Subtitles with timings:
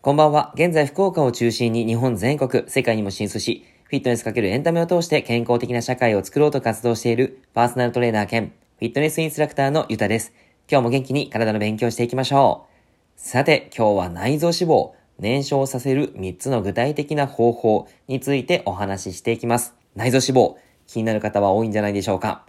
[0.00, 0.52] こんばんは。
[0.54, 10.32] 現在福岡を中心に日本全国、世界にも進出し、フィットネスかけるエンタメを通して健康的な社会を作ろうと活動しているパーソナルトレーナー兼フィットネスインストラクターのゆたです。
[10.70, 12.66] 今日も元気に体の勉強していきましょ
[13.18, 13.20] う。
[13.20, 19.74] さて、今日は内臓脂肪、燃焼させる3つの具体的な方法についてお話ししていきます。
[19.96, 20.54] 内臓脂肪、
[20.86, 22.46] 気になる方は多いんじゃないでしょうか。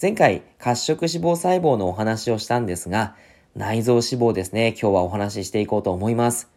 [0.00, 3.16] 前回、褐色脂肪細胞のお話をしたんですが、
[3.56, 6.48] 内臓脂肪ですね、今日はお話ししていこうと思います。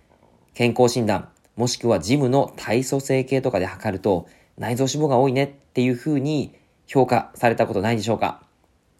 [0.54, 4.28] 健康診断、もしくはジムの体組成計とかで測ると、
[4.60, 6.54] 内臓脂肪が多いねっていう風に
[6.86, 8.44] 評価されたことないでしょうか？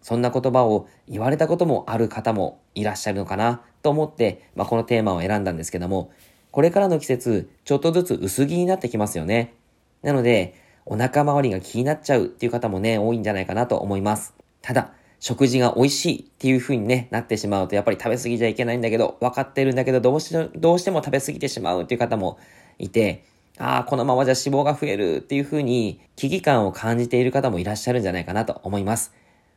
[0.00, 6.10] そんな言葉を言われたこともある方もいらっしゃるのかなと思って、まあ、このテーマを選んだんですけども、
[6.50, 9.54] これからの季節、ちょっとずつ薄着になってきますよね。
[10.02, 14.34] なので、お腹周りが気になっちゃうっていう方もね、多いんじゃないかなと思います。
[14.60, 22.38] ただ、食事が美味しいっていう風にね、なってしまうと、やっぱり食べ過ぎちゃいけないんだけど、分かってるんだけど、どうしどうしても食べ過ぎてしまうっていう方も
[22.78, 23.24] いて、
[23.58, 29.12] ああ、このままじゃ脂肪が増えるっていう風に危機感を感じている方もいらっしゃるんじゃないかなと思います。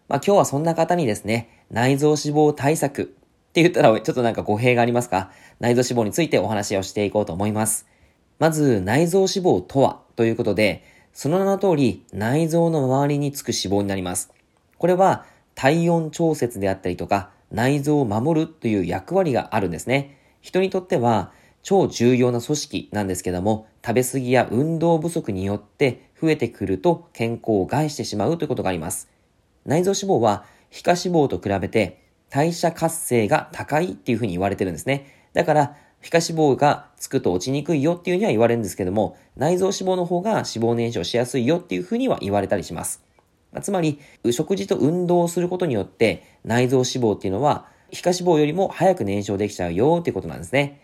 [0.08, 5.31] まあ今日はそんな方にですね、内臓脂肪対策って言ったらちょっとなんか語弊がありますか？
[5.59, 7.88] 内臓脂肪についてお話をしていこうと思います。
[8.38, 10.83] まず、内臓脂肪とはということで、
[11.16, 14.33] その名の通り内臓の周りにつく脂肪になります。
[14.77, 20.19] これは体温調節であったりとか、内臓を守るという役割があるんですね。
[20.41, 21.31] 人にとっては
[21.63, 29.09] 超重要な組織なんですけども、食べ過ぎや運動不足によって増えてくると健康を害してしまうということがあります。
[29.66, 35.30] 内臓脂肪は皮下脂肪と比べて代謝活性が高いっていうふうに言われてるんですね。
[35.31, 43.03] だから、皮下脂肪がつくと落ちにくいよっていうには言われるんですけども、内臓脂肪の方が脂肪燃焼しやすいよっていうふうには言われたりします。
[43.64, 50.80] つまり、食事と運動をすることによって、内臓脂肪っていうのは、皮下脂肪よりも早く燃焼できちゃうよっていうことなんですね。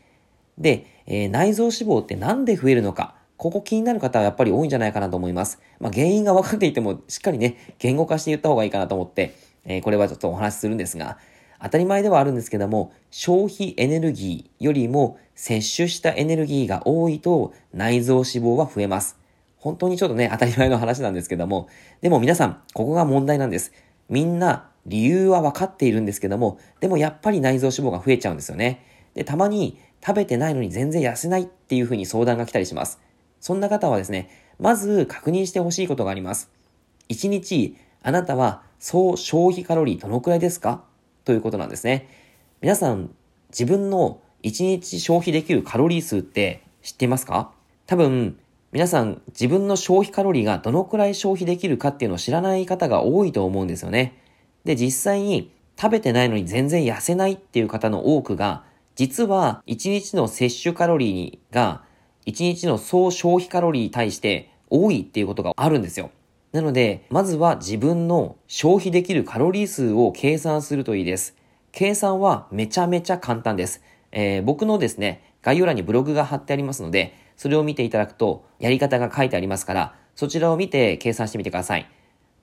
[0.57, 3.13] で、えー、内臓脂肪ってなんで増えるのか。
[3.37, 5.59] ここ気になる方はやっぱり多いんじゃないかなと思います。
[5.79, 11.19] まあ、原因が分かっていても、しっかりね、言語化して言った方がいいかなと思って、えー、これはちょっとお話しするんですが、
[11.61, 19.17] 当たり前ではあるんですけども、消費エネルギーよりも摂取したエネルギーが多いと内臓脂肪は増えます。
[19.57, 21.67] 本当にちょっとね、当たり前の話なんですけども、
[22.01, 23.71] でも皆さん、ここが問題なんです。
[24.09, 28.83] みんな、理由は分かっているんですけども、でもやっぱり内臓脂肪が増えちゃうんですよね。
[29.13, 32.99] で、たまに食べてないのに全然痩せないっていう風に相談が来たりします。
[33.39, 34.29] そんな方はですね、
[34.59, 36.49] まず確認してほしいことがあります。
[37.09, 40.83] 1日、あなたは総消費カロリーどのくらいですか？
[41.25, 42.07] ということなんですね。
[42.61, 43.09] 皆さん、
[43.49, 47.51] 自分の1日消費できるカロリー数って知っていますか？
[47.85, 48.37] 多分、
[48.71, 54.17] 皆さん自分の消費カロリーがどのくらい消費できるかっていうのを知らない方が多いと思うんですよね。
[54.63, 58.63] で、実際に食べてないのに全然痩せないっていう方の多くが、
[58.95, 61.83] 実は1日の摂取カロリーが
[62.25, 66.11] 1日の総消費カロリーに対して多いっていうことがあるんですよ。
[66.51, 71.35] なので、まずは自分の消費できるカロリー数を計算するといいです。
[71.71, 73.81] 計算はめちゃめちゃ簡単です。
[74.11, 81.89] えー、僕のですね、概要欄にブログが貼ってありますので、それを見ていただくと、やり方が書いてありますから、そちらを見て計算してみてください。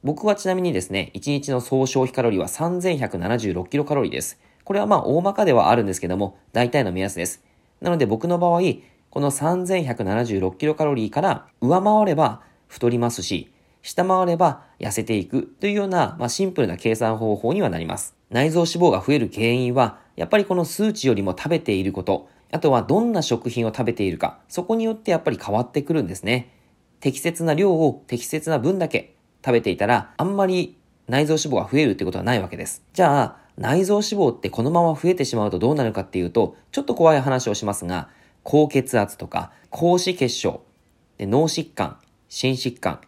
[0.02, 4.40] 僕はちなみにですね、1日の総消費カロリーは3176キロカロリーです。
[4.64, 7.42] これはまあ大まかではあるんですけども、大体の目安です。
[7.80, 8.60] なので僕の場合、
[9.10, 13.52] この3176キロカロリーから上回れば太りますし、
[13.82, 18.16] 下回れば痩せていくというような、まあ、シンプルな計算方法にはなります。
[18.30, 26.52] 内臓脂肪が増える原因は、やっぱりこの数値よりも食べていること、あとはどんな食品を食べているか、そこによってやっぱり変わってくるんですね。
[27.00, 32.82] 適切な量を適切な分だけ食べていたら、あんまり内臓脂肪が増えるってことはないわけです。
[32.92, 38.08] じゃあ、内臓脂肪ってこのまま増えてしまうとどうなるかっていうと、ちょっと怖い話をしますが、
[38.42, 40.62] 高血圧とか、高脂血症、
[41.18, 43.00] で脳疾患、心疾患、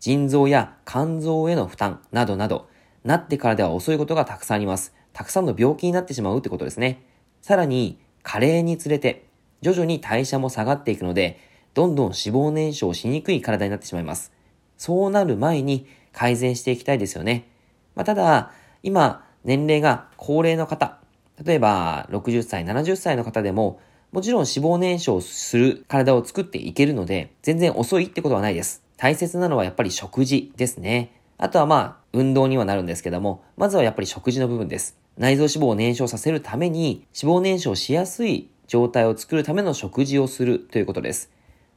[0.00, 2.68] 腎臓や肝臓への負担などなど、
[3.04, 4.94] なってからでは遅いことがたくさんあります。
[5.12, 7.02] たくさんの病気になってしまうってことですね。
[7.40, 9.26] さらに、加齢につれて、
[9.62, 11.38] 徐々に代謝も下がっていくので、
[11.74, 14.32] どんどん脂肪燃焼しにくい体になってしまいます。
[14.76, 17.48] そうなる前に改善していきたいですよね。
[17.94, 20.98] まあ、ただ、今、年齢が高齢の方、
[21.44, 23.80] 例えば60歳、70歳の方でも、
[24.12, 28.85] もちろん脂肪燃焼する体を作っていけるので、全然遅いってことはないです。
[28.96, 31.12] 大切なのはやっぱり食事ですね。
[31.38, 34.96] あとはまあ、運動にはなるんですけども、まずはやっぱり食事の部分です。
[35.18, 41.30] 内臓脂肪を燃焼させるために、脂肪燃焼しやすい状態を作るための食事をするということです。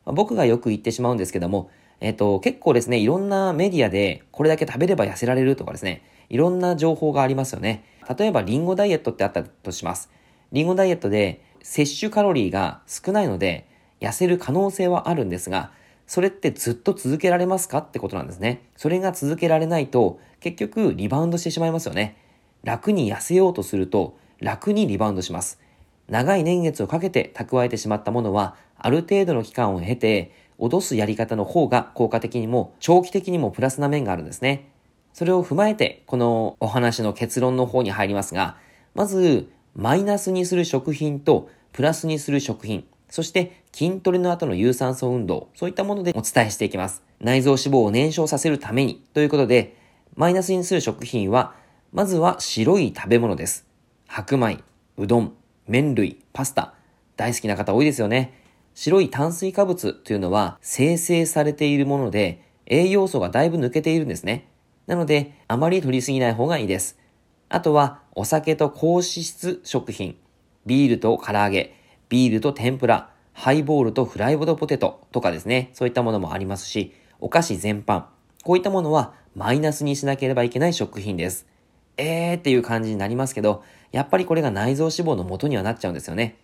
[0.06, 1.70] まあ、僕がよく言ってしまうんですけども、
[2.00, 7.84] えっ、と、結構ですね、いろんなメディアでこれだけ食べれば痩せられるとかですね、いろんな情報がありますよね。
[8.18, 10.10] 例えばリンゴダイエットってあったとします。
[10.54, 13.68] リンゴダイエットで摂取カロリーが少ないので
[14.00, 15.72] 痩せる可能性はあるんですが、
[16.10, 18.64] それってずっと続けられますかってことなんですね。
[18.76, 22.18] それが続けられないと結局リバウンドしてしまいますよね。
[22.64, 25.62] 楽に痩せようとすると楽にリバウンドします。
[26.08, 34.68] 長い年月をかけて蓄えてしまったものは、ある程度の期間を経て、脅すやり方の方が効果的にも長期的にもプラスな面があるんですね。
[35.14, 38.58] それを踏まえて、このお話の結論の方に入りますが、
[38.96, 47.04] まず、マイナスにする食品とプラスにする食品、そして筋トレの後の有酸素運動、そういったものでお伝えしていきます。
[47.20, 49.78] 内臓脂肪を燃焼させるためにということで、
[50.16, 51.56] マイナスにする食品は、
[51.92, 53.66] まずは白い食べ物です。
[54.08, 54.60] 白米、
[54.98, 55.34] うどん、
[55.68, 56.74] 麺類、パスタ、
[57.16, 58.34] 大好きな方多いですよね。
[58.74, 64.48] 白い炭水化物というのは生成されているもので、栄養素がだいぶ抜けているんですね。
[64.88, 66.98] なので、あまり取りすぎない方がいいです。
[67.50, 70.16] あとは、お酒と高脂質食品、
[70.66, 71.76] ビールと唐揚げ、
[72.10, 78.04] ビールと天ぷら、ハイボールとフライボードポテトとかですね、そういったものもありますし、お菓子全般、
[78.44, 81.48] こういったものはマイナスにしなければいけない食品です。
[81.96, 83.64] えーっていう感じになりますけど、
[83.94, 86.38] やっぱりこれが内臓脂肪の元にはなっちゃうんですよね。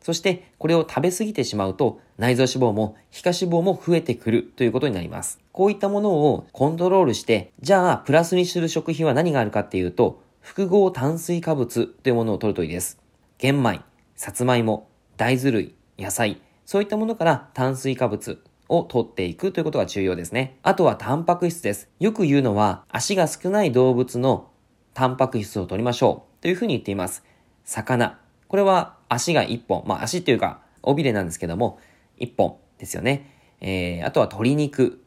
[0.00, 5.38] そして、これを食べ過ぎてしまうと、内臓脂肪も皮下脂肪も増えてくるということになります。
[5.52, 12.98] こういったものをコントロールして、じゃあ、プラスにする食品は何があるかっていうと、複合炭水化物というものを取るといいです。
[13.38, 13.82] 玄米、
[14.16, 20.58] さつまいも、大豆類、野菜、そういったものから炭水化物を取っていくということが重要ですね。
[20.62, 21.88] あとはタンパク質です。
[21.98, 24.50] よく言うのは、足が少ない動物の
[24.94, 27.24] タンパク質を取りましょうというふうに言っています。
[27.64, 28.18] 魚。
[28.48, 29.84] これは足が1本。
[29.86, 31.78] まあ足っていうか、尾びれなんですけども、
[32.18, 33.36] 1本ですよね。
[33.60, 35.02] えー、あとは鶏肉。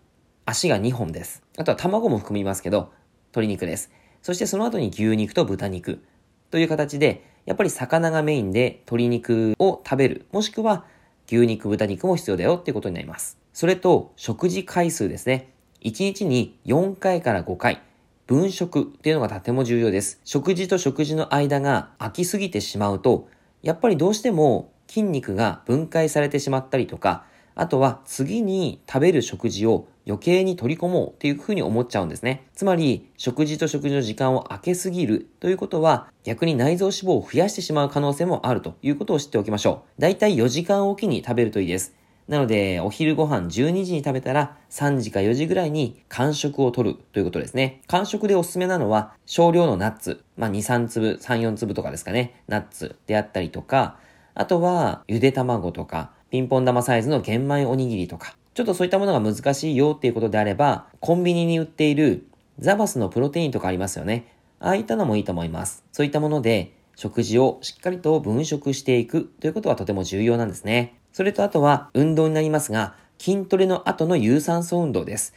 [0.46, 1.42] 足が2本です。
[1.58, 2.92] あとは卵も含みますけど、
[3.28, 3.92] 鶏肉です。
[4.22, 6.04] そしてその後に牛肉と豚肉
[6.52, 10.26] という形で、やっぱり魚がメインで鶏肉を食べる。
[10.32, 10.86] もしくは
[11.28, 13.38] 牛肉、豚肉も必要だよっていうことになります。
[13.54, 15.54] それと食事回数ですね。
[15.82, 17.82] 1日に4回から5回。
[18.26, 20.22] 分食っていうのがとても重要です。
[20.24, 23.28] 食事と食事の間が空きすぎてしまうと、
[23.62, 27.26] やっぱりどうしても筋肉が分解されてしまったりとか、
[27.56, 32.48] あとは次に食べる食事を余計に取り込もうっていうふうに思っちゃうんですね。
[32.54, 40.02] つまり、食事と食事の時間を空けすぎるということは、逆に内臓脂肪を増やしてしまう可能性もあるということを知っておきましょう。
[40.02, 41.96] だいたい4時間おきに食べるといいです。
[42.28, 47.82] なので、お昼ご飯12時に食べたら3時か4時ぐらいに間食を取るということですね。
[47.88, 50.24] 間食でおすすめなのは少量のナッツ。
[50.38, 52.42] まあ、2、3粒、3、4粒とかですかね。
[52.48, 53.98] ナッツであったりとか、
[54.36, 58.36] あとはゆで卵とか、ピンポン玉サイズの玄米おにぎりとか。
[58.54, 62.28] ちょっとそういったものが難しいよっていうことであれば、コンビニに売っている
[62.60, 64.32] ザバスのプロテインとかありますよね。
[64.60, 65.84] ああいったのもいいと思います。
[65.92, 71.00] そういったもので、食事をしっかりと分食していくということはとても重要なんですね。
[71.12, 75.34] それとあとは運動になりますが、筋トレの後の有酸素運動です。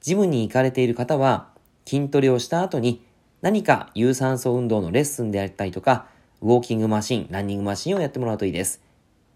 [0.00, 1.48] ジムに行かれている方は、
[1.86, 3.04] 筋トレをした後に
[3.42, 6.06] 何か有酸素運動のレッスンであったりとか、
[6.40, 8.80] ウォーキングマシン、ランニングマシンをやってもらうといいです。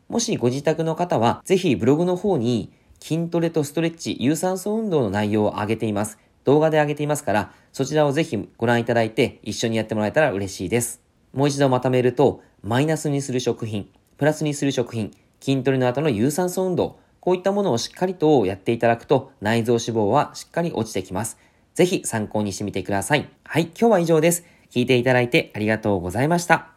[0.08, 6.18] もしご自宅の方は、ぜひブログの方に筋トレとストレッチ、有酸素運動の内容を上げています。
[6.44, 11.00] 動画で上げていますから、そちらをぜひご覧いただいて一緒にやってもらえたら嬉しいです。
[11.32, 21.38] もう一度まとめると、マイナスにする食品、プラスにする食品、筋トレの後の有酸素運動、こういったものをしっかりとやっていただくと内臓脂肪はしっかり落ちてきます。
[21.74, 23.28] ぜひ参考にしてみてください。
[23.44, 24.44] はい、今日は以上です。
[24.70, 26.68] 聞いていただいてありがとうございました。